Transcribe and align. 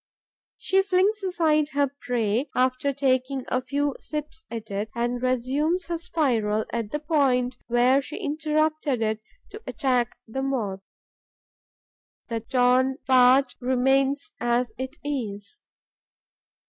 She 0.57 0.81
flings 0.81 1.21
aside 1.21 1.69
her 1.73 1.85
prey, 1.87 2.49
after 2.55 2.91
taking 2.91 3.45
a 3.49 3.61
few 3.61 3.95
sips 3.99 4.45
at 4.49 4.71
it, 4.71 4.89
and 4.95 5.21
resumes 5.21 5.85
her 5.89 5.97
spiral 5.99 6.65
at 6.73 6.89
the 6.89 6.97
point 6.97 7.55
where 7.67 8.01
she 8.01 8.17
interrupted 8.17 9.03
it 9.03 9.21
to 9.51 9.61
attack 9.67 10.17
the 10.27 10.41
Moth. 10.41 10.81
The 12.29 12.39
torn 12.39 12.97
part 13.05 13.55
remains 13.61 14.31
as 14.39 14.73
it 14.79 14.95
is. 15.03 15.59